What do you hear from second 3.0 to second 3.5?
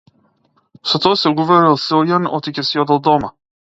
дома.